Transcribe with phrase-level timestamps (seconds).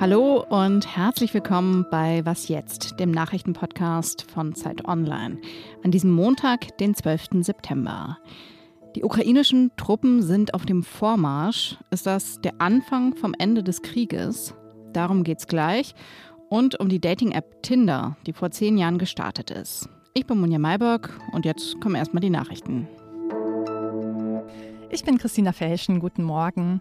[0.00, 5.40] Hallo und herzlich willkommen bei Was jetzt, dem Nachrichtenpodcast von Zeit Online.
[5.84, 7.44] An diesem Montag, den 12.
[7.44, 8.18] September.
[8.96, 11.76] Die ukrainischen Truppen sind auf dem Vormarsch.
[11.92, 14.52] Ist das der Anfang vom Ende des Krieges?
[14.92, 15.94] Darum geht's gleich.
[16.48, 19.88] Und um die Dating-App Tinder, die vor zehn Jahren gestartet ist.
[20.14, 22.88] Ich bin Munja Mayberg und jetzt kommen erstmal die Nachrichten.
[24.90, 26.80] Ich bin Christina Felschen, guten Morgen.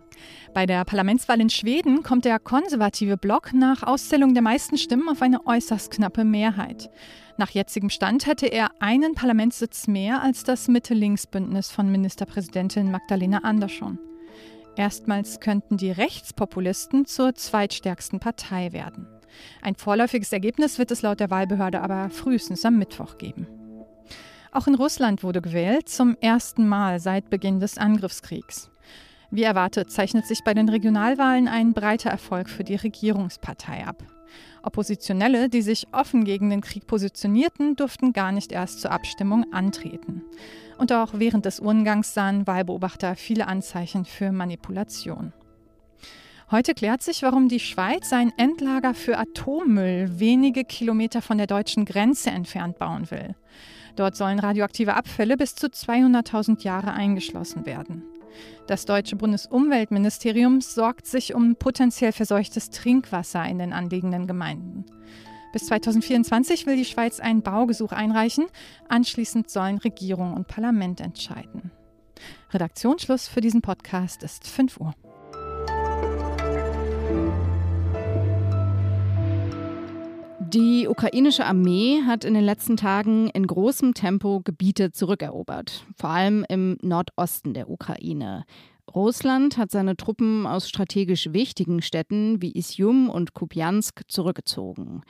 [0.54, 5.21] Bei der Parlamentswahl in Schweden kommt der konservative Block nach Auszählung der meisten Stimmen auf
[5.21, 6.89] eine äußerst knappe Mehrheit.
[7.38, 14.00] Nach jetzigem Stand hätte er einen Parlamentssitz mehr als das Mitte-Links-Bündnis von Ministerpräsidentin Magdalena Andersson.
[14.78, 19.08] Erstmals könnten die Rechtspopulisten zur zweitstärksten Partei werden.
[19.61, 23.47] Ein vorläufiges Ergebnis wird es laut der Wahlbehörde aber frühestens am Mittwoch geben.
[24.57, 28.71] Auch in Russland wurde gewählt, zum ersten Mal seit Beginn des Angriffskriegs.
[29.30, 34.02] Wie erwartet zeichnet sich bei den Regionalwahlen ein breiter Erfolg für die Regierungspartei ab.
[34.63, 40.23] Oppositionelle, die sich offen gegen den Krieg positionierten, durften gar nicht erst zur Abstimmung antreten.
[40.80, 45.33] Und auch während des Urngangs sahen Wahlbeobachter viele Anzeichen für Manipulation.
[46.50, 51.84] Heute klärt sich, warum die Schweiz ein Endlager für Atommüll wenige Kilometer von der deutschen
[51.84, 53.36] Grenze entfernt bauen will.
[53.98, 58.03] Dort sollen radioaktive Abfälle bis zu 200.000 Jahre eingeschlossen werden.
[58.66, 64.86] Das deutsche Bundesumweltministerium sorgt sich um potenziell verseuchtes Trinkwasser in den anliegenden Gemeinden.
[65.52, 68.45] Bis 2024 will die Schweiz ein Baugesuch einreichen.
[68.88, 71.72] Anschließend sollen Regierung und Parlament entscheiden.
[72.53, 74.94] Redaktionsschluss für diesen Podcast ist 5 Uhr.
[80.53, 86.45] Die ukrainische Armee hat in den letzten Tagen in großem Tempo Gebiete zurückerobert, vor allem
[86.47, 88.45] im Nordosten der Ukraine.
[88.95, 95.02] Russland hat seine Truppen aus strategisch wichtigen Städten wie Isium und Kupiansk zurückgezogen.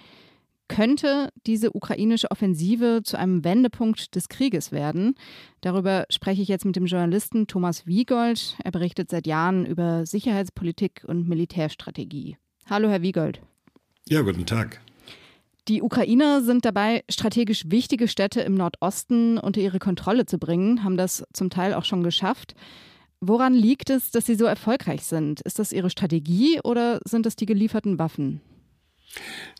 [0.67, 5.15] Könnte diese ukrainische Offensive zu einem Wendepunkt des Krieges werden?
[5.61, 8.57] Darüber spreche ich jetzt mit dem Journalisten Thomas Wiegold.
[8.63, 12.37] Er berichtet seit Jahren über Sicherheitspolitik und Militärstrategie.
[12.69, 13.41] Hallo, Herr Wiegold.
[14.09, 14.81] Ja, guten Tag.
[15.67, 20.95] Die Ukrainer sind dabei, strategisch wichtige Städte im Nordosten unter ihre Kontrolle zu bringen, haben
[20.95, 22.55] das zum Teil auch schon geschafft.
[23.19, 25.41] Woran liegt es, dass sie so erfolgreich sind?
[25.41, 28.41] Ist das ihre Strategie oder sind es die gelieferten Waffen?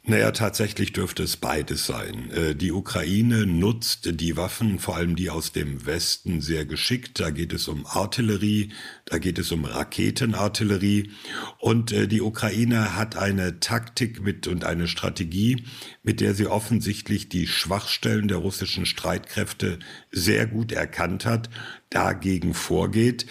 [0.09, 2.31] Naja, tatsächlich dürfte es beides sein.
[2.31, 7.19] Äh, die Ukraine nutzt die Waffen, vor allem die aus dem Westen, sehr geschickt.
[7.19, 8.71] Da geht es um Artillerie,
[9.03, 11.11] da geht es um Raketenartillerie.
[11.59, 15.65] Und äh, die Ukraine hat eine Taktik mit und eine Strategie,
[16.03, 19.77] mit der sie offensichtlich die Schwachstellen der russischen Streitkräfte
[20.09, 21.49] sehr gut erkannt hat
[21.89, 23.25] dagegen vorgeht.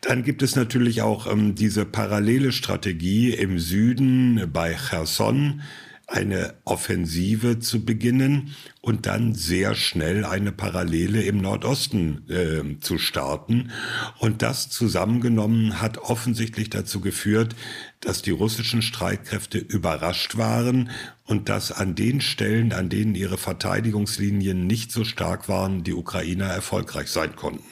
[0.00, 5.62] Dann gibt es natürlich auch ähm, diese parallele Strategie im Süden bei Cherson,
[6.10, 13.70] eine Offensive zu beginnen und dann sehr schnell eine Parallele im Nordosten äh, zu starten.
[14.18, 17.54] Und das zusammengenommen hat offensichtlich dazu geführt,
[18.00, 20.90] dass die russischen Streitkräfte überrascht waren
[21.26, 26.46] und dass an den Stellen, an denen ihre Verteidigungslinien nicht so stark waren, die Ukrainer
[26.46, 27.62] erfolgreich sein konnten.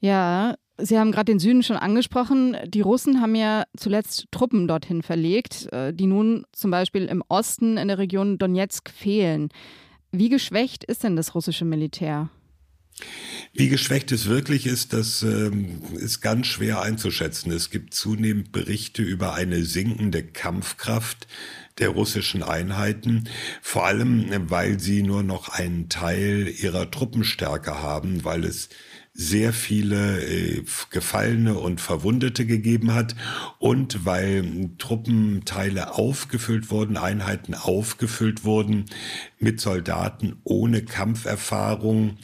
[0.00, 2.56] Ja, Sie haben gerade den Süden schon angesprochen.
[2.66, 7.76] Die Russen haben ja zuletzt Truppen dorthin verlegt, äh, die nun zum Beispiel im Osten
[7.76, 9.50] in der Region Donetsk fehlen.
[10.10, 12.30] Wie geschwächt ist denn das russische Militär?
[13.52, 17.50] Wie geschwächt es wirklich ist, das ähm, ist ganz schwer einzuschätzen.
[17.50, 21.26] Es gibt zunehmend Berichte über eine sinkende Kampfkraft
[21.78, 23.28] der russischen Einheiten,
[23.62, 28.68] vor allem weil sie nur noch einen Teil ihrer Truppenstärke haben, weil es
[29.20, 33.14] sehr viele äh, Gefallene und Verwundete gegeben hat
[33.58, 38.86] und weil Truppenteile aufgefüllt wurden, Einheiten aufgefüllt wurden
[39.38, 42.16] mit Soldaten ohne Kampferfahrung.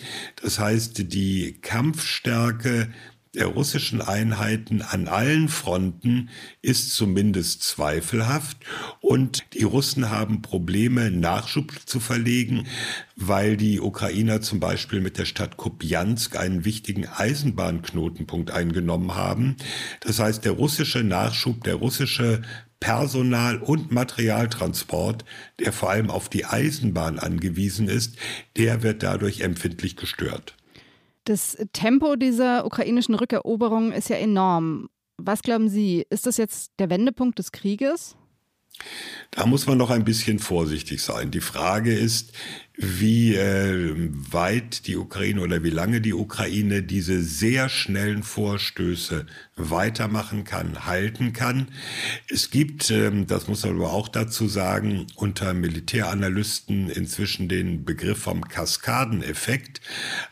[0.42, 2.88] Das heißt, die Kampfstärke
[3.36, 6.30] der russischen Einheiten an allen Fronten
[6.62, 8.56] ist zumindest zweifelhaft
[9.00, 12.66] und die Russen haben Probleme, Nachschub zu verlegen,
[13.15, 19.56] weil die Ukrainer zum Beispiel mit der Stadt Kupiansk einen wichtigen Eisenbahnknotenpunkt eingenommen haben.
[20.00, 22.41] Das heißt, der russische Nachschub, der russische
[22.80, 25.24] Personal- und Materialtransport,
[25.60, 28.16] der vor allem auf die Eisenbahn angewiesen ist,
[28.56, 30.54] der wird dadurch empfindlich gestört.
[31.26, 34.88] Das Tempo dieser ukrainischen Rückeroberung ist ja enorm.
[35.18, 38.16] Was glauben Sie, ist das jetzt der Wendepunkt des Krieges?
[39.30, 41.30] Da muss man noch ein bisschen vorsichtig sein.
[41.30, 42.32] Die Frage ist,
[42.78, 49.26] wie äh, weit die Ukraine oder wie lange die Ukraine diese sehr schnellen Vorstöße
[49.56, 51.68] weitermachen kann, halten kann.
[52.28, 58.18] Es gibt, ähm, das muss man aber auch dazu sagen, unter Militäranalysten inzwischen den Begriff
[58.18, 59.80] vom Kaskadeneffekt,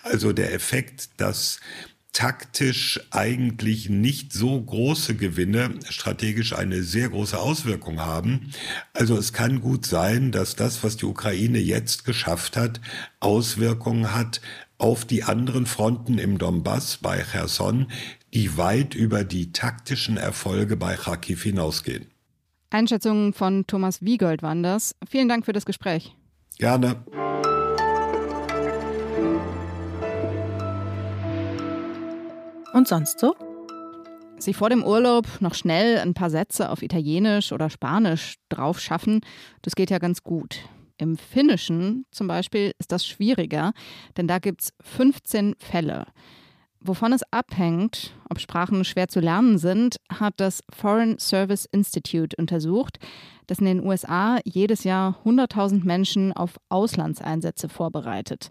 [0.03, 1.61] also der Effekt, dass
[2.15, 8.53] taktisch eigentlich nicht so große Gewinne strategisch eine sehr große Auswirkung haben.
[8.95, 12.81] Also es kann gut sein, dass das, was die Ukraine jetzt geschafft hat,
[13.21, 14.41] Auswirkungen hat
[14.79, 17.89] auf die anderen Fronten im Donbass bei Cherson,
[18.33, 22.07] die weit über die taktischen Erfolge bei Kharkiv hinausgehen.
[22.71, 24.95] Einschätzungen von Thomas Wiegold waren das.
[25.09, 26.15] Vielen Dank für das Gespräch.
[26.59, 27.05] Gerne.
[32.75, 33.37] Und sonst so?
[34.37, 39.21] Sich vor dem Urlaub noch schnell ein paar Sätze auf Italienisch oder Spanisch drauf schaffen,
[39.63, 40.59] das geht ja ganz gut.
[40.99, 43.75] Im Finnischen zum Beispiel ist das schwieriger,
[44.17, 46.07] denn da gibt es 15 Fälle.
[46.81, 52.99] Wovon es abhängt, ob Sprachen schwer zu lernen sind, hat das Foreign Service Institute untersucht,
[53.47, 58.51] das in den USA jedes Jahr 100.000 Menschen auf Auslandseinsätze vorbereitet.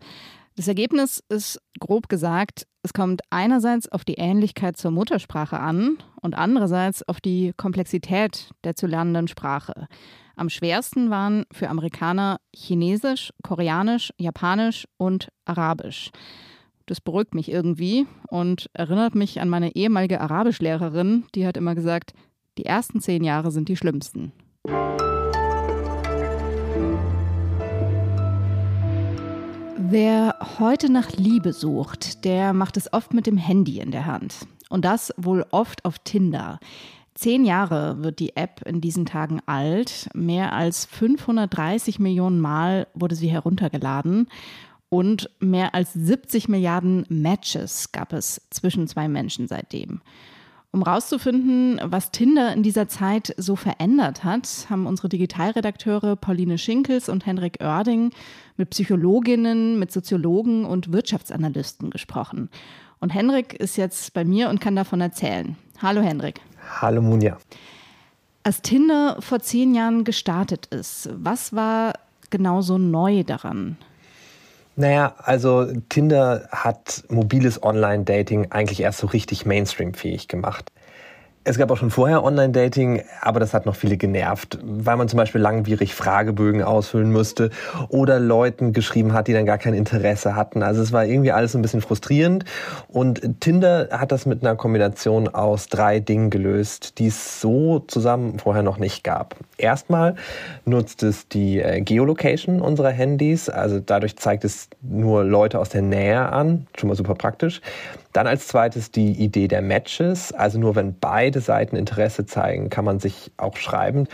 [0.56, 6.36] Das Ergebnis ist grob gesagt, es kommt einerseits auf die Ähnlichkeit zur Muttersprache an und
[6.36, 9.88] andererseits auf die Komplexität der zu lernenden Sprache.
[10.36, 16.12] Am schwersten waren für Amerikaner Chinesisch, Koreanisch, Japanisch und Arabisch.
[16.86, 22.14] Das beruhigt mich irgendwie und erinnert mich an meine ehemalige Arabischlehrerin, die hat immer gesagt,
[22.58, 24.34] die ersten zehn Jahre sind die schlimmsten.
[29.96, 34.48] Wer heute nach Liebe sucht, der macht es oft mit dem Handy in der Hand.
[34.70, 36.60] Und das wohl oft auf Tinder.
[37.14, 40.10] Zehn Jahre wird die App in diesen Tagen alt.
[40.16, 44.30] Mehr als 530 Millionen Mal wurde sie heruntergeladen.
[44.90, 50.02] Und mehr als 70 Milliarden Matches gab es zwischen zwei Menschen seitdem.
[50.76, 57.10] Um rauszufinden, was Tinder in dieser Zeit so verändert hat, haben unsere Digitalredakteure Pauline Schinkels
[57.10, 58.10] und Henrik Oerding
[58.58, 62.50] mit Psychologinnen, mit Soziologen und Wirtschaftsanalysten gesprochen.
[63.00, 65.58] Und Henrik ist jetzt bei mir und kann davon erzählen.
[65.80, 66.42] Hallo Henrik.
[66.82, 67.38] Hallo Munja.
[68.42, 71.94] Als Tinder vor zehn Jahren gestartet ist, was war
[72.32, 73.78] genau so neu daran?
[74.76, 80.72] Naja, also Tinder hat mobiles Online-Dating eigentlich erst so richtig Mainstream-fähig gemacht.
[81.46, 85.18] Es gab auch schon vorher Online-Dating, aber das hat noch viele genervt, weil man zum
[85.18, 87.50] Beispiel langwierig Fragebögen ausfüllen musste
[87.90, 90.64] oder Leuten geschrieben hat, die dann gar kein Interesse hatten.
[90.64, 92.46] Also es war irgendwie alles ein bisschen frustrierend.
[92.88, 98.40] Und Tinder hat das mit einer Kombination aus drei Dingen gelöst, die es so zusammen
[98.40, 99.36] vorher noch nicht gab.
[99.64, 100.16] Erstmal
[100.66, 105.82] nutzt es die äh, Geolocation unserer Handys, also dadurch zeigt es nur Leute aus der
[105.82, 107.62] Nähe an, schon mal super praktisch.
[108.12, 112.86] Dann als zweites die Idee der Matches, also nur wenn beide Seiten Interesse zeigen, kann
[112.86, 114.08] man sich auch schreiben.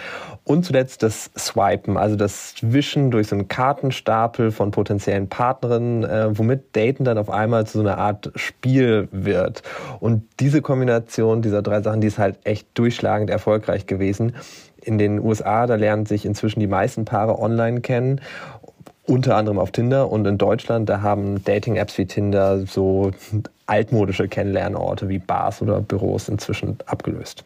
[0.45, 6.37] Und zuletzt das Swipen, also das Wischen durch so einen Kartenstapel von potenziellen Partnerinnen, äh,
[6.37, 9.63] womit Daten dann auf einmal zu so einer Art Spiel wird.
[9.99, 14.35] Und diese Kombination dieser drei Sachen, die ist halt echt durchschlagend erfolgreich gewesen.
[14.81, 18.21] In den USA, da lernen sich inzwischen die meisten Paare online kennen
[19.09, 23.11] unter anderem auf Tinder und in Deutschland, da haben Dating-Apps wie Tinder so
[23.65, 27.43] altmodische Kennenlernorte wie Bars oder Büros inzwischen abgelöst.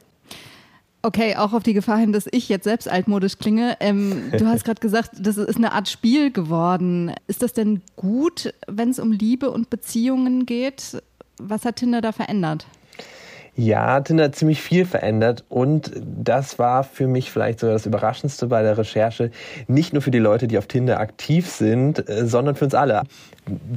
[1.01, 3.75] Okay, auch auf die Gefahr hin, dass ich jetzt selbst altmodisch klinge.
[3.79, 7.13] Ähm, du hast gerade gesagt, das ist eine Art Spiel geworden.
[7.27, 11.01] Ist das denn gut, wenn es um Liebe und Beziehungen geht?
[11.37, 12.65] Was hat Tinder da verändert?
[13.55, 18.47] Ja, Tinder hat ziemlich viel verändert und das war für mich vielleicht sogar das Überraschendste
[18.47, 19.29] bei der Recherche.
[19.67, 23.03] Nicht nur für die Leute, die auf Tinder aktiv sind, äh, sondern für uns alle.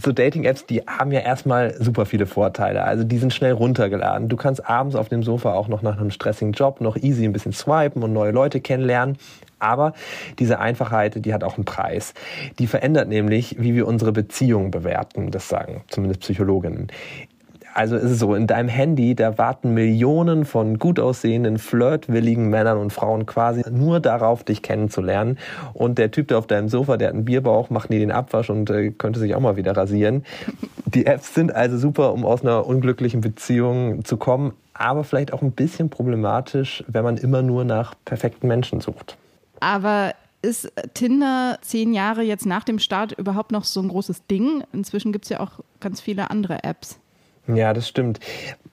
[0.03, 2.85] So Dating-Apps, die haben ja erstmal super viele Vorteile.
[2.85, 4.31] Also die sind schnell runtergeladen.
[4.31, 7.35] Du kannst abends auf dem Sofa auch noch nach einem stressigen Job noch easy ein
[7.35, 9.19] bisschen swipen und neue Leute kennenlernen.
[9.59, 9.93] Aber
[10.39, 12.15] diese Einfachheit, die hat auch einen Preis.
[12.59, 15.31] Die verändert nämlich, wie wir unsere Beziehungen bewerten.
[15.31, 16.89] Das sagen zumindest Psychologinnen.
[17.77, 22.79] Also ist es so, in deinem Handy, da warten Millionen von gut aussehenden, flirtwilligen Männern
[22.79, 25.37] und Frauen quasi nur darauf, dich kennenzulernen.
[25.75, 28.49] Und der Typ, der auf deinem Sofa, der hat einen Bierbauch, macht nie den Abwasch
[28.49, 30.25] und äh, könnte sich auch mal wieder rasieren.
[30.87, 35.43] Die Apps sind also super, um aus einer unglücklichen Beziehung zu kommen, aber vielleicht auch
[35.43, 39.19] ein bisschen problematisch, wenn man immer nur nach perfekten Menschen sucht.
[39.61, 44.65] Aber ist Tinder zehn Jahre jetzt nach dem Start überhaupt noch so ein großes Ding?
[44.73, 46.99] Inzwischen gibt es ja auch ganz viele andere Apps.
[47.49, 48.21] Ja, das stimmt.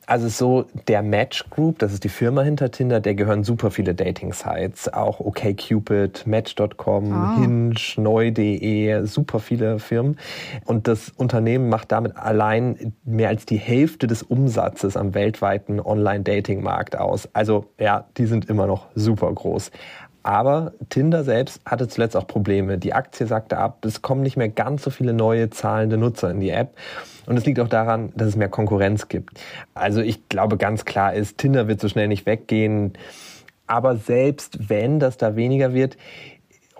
[0.05, 3.95] Also so der Match Group, das ist die Firma hinter Tinder, der gehören super viele
[3.95, 7.37] Dating-Sites, auch OkCupid, Match.com, ah.
[7.39, 10.17] Hinge, Neu.de, super viele Firmen.
[10.65, 16.97] Und das Unternehmen macht damit allein mehr als die Hälfte des Umsatzes am weltweiten Online-Dating-Markt
[16.97, 17.29] aus.
[17.31, 19.71] Also ja, die sind immer noch super groß.
[20.23, 22.77] Aber Tinder selbst hatte zuletzt auch Probleme.
[22.77, 26.39] Die Aktie sagte ab, es kommen nicht mehr ganz so viele neue zahlende Nutzer in
[26.39, 26.75] die App.
[27.25, 29.39] Und es liegt auch daran, dass es mehr Konkurrenz gibt.
[29.73, 32.93] Also ich glaube ganz klar ist, Tinder wird so schnell nicht weggehen.
[33.67, 35.97] Aber selbst wenn das da weniger wird,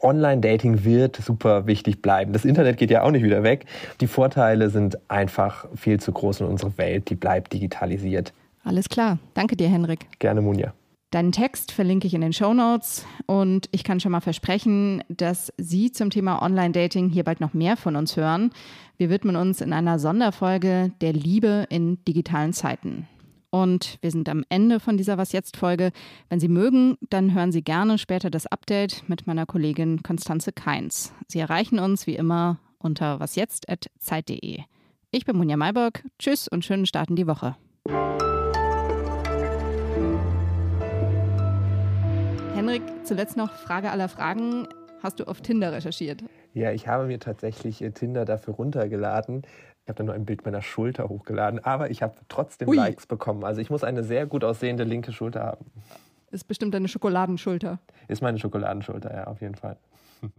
[0.02, 2.34] Online-Dating wird super wichtig bleiben.
[2.34, 3.66] Das Internet geht ja auch nicht wieder weg.
[4.02, 7.10] Die Vorteile sind einfach viel zu groß in unserer Welt.
[7.10, 8.34] Die bleibt digitalisiert.
[8.66, 9.18] Alles klar.
[9.34, 10.08] Danke dir, Henrik.
[10.20, 10.74] Gerne, Munja.
[11.14, 15.54] Deinen Text verlinke ich in den Show Notes und ich kann schon mal versprechen, dass
[15.58, 18.50] Sie zum Thema Online-Dating hier bald noch mehr von uns hören.
[18.98, 23.08] Wir widmen uns in einer Sonderfolge der Liebe in digitalen Zeiten.
[23.52, 25.92] Und wir sind am Ende von dieser Was jetzt Folge.
[26.30, 31.14] Wenn Sie mögen, dann hören Sie gerne später das Update mit meiner Kollegin Konstanze Keins.
[31.28, 34.62] Sie erreichen uns wie immer unter wasjetzt.zeit.de.
[35.12, 36.04] Ich bin Munja Mayberg.
[36.18, 37.56] Tschüss und schönen Start in die Woche.
[43.06, 44.68] Zuletzt noch Frage aller Fragen.
[45.02, 46.24] Hast du auf Tinder recherchiert?
[46.54, 49.42] Ja, ich habe mir tatsächlich äh, Tinder dafür runtergeladen.
[49.84, 52.78] Ich habe da nur ein Bild meiner Schulter hochgeladen, aber ich habe trotzdem Ui.
[52.78, 53.44] Likes bekommen.
[53.44, 55.66] Also ich muss eine sehr gut aussehende linke Schulter haben.
[56.32, 57.80] Ist bestimmt deine Schokoladenschulter.
[58.08, 59.78] Ist meine Schokoladenschulter, ja, auf jeden Fall.